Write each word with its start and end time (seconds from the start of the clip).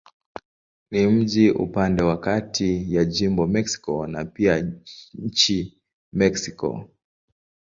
Ni 0.91 1.07
mji 1.07 1.51
upande 1.51 2.03
wa 2.03 2.19
kati 2.19 2.93
ya 2.95 3.05
jimbo 3.05 3.47
Mexico 3.47 4.07
na 4.07 4.25
pia 4.25 4.73
nchi 5.13 5.81
Mexiko. 6.13 6.89